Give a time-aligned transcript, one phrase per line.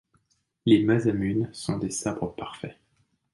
[0.65, 2.75] Les Masamunes sont des sabres parfaits.